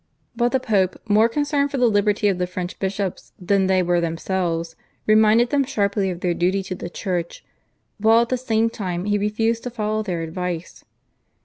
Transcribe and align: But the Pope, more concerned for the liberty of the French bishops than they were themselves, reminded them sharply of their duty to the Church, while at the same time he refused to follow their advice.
But 0.35 0.51
the 0.51 0.59
Pope, 0.59 0.99
more 1.07 1.29
concerned 1.29 1.69
for 1.69 1.77
the 1.77 1.85
liberty 1.85 2.27
of 2.27 2.39
the 2.39 2.47
French 2.47 2.79
bishops 2.79 3.33
than 3.37 3.67
they 3.67 3.83
were 3.83 4.01
themselves, 4.01 4.75
reminded 5.05 5.51
them 5.51 5.63
sharply 5.63 6.09
of 6.09 6.21
their 6.21 6.33
duty 6.33 6.63
to 6.63 6.73
the 6.73 6.89
Church, 6.89 7.45
while 7.99 8.21
at 8.23 8.29
the 8.29 8.35
same 8.35 8.71
time 8.71 9.05
he 9.05 9.19
refused 9.19 9.61
to 9.61 9.69
follow 9.69 10.01
their 10.01 10.23
advice. 10.23 10.83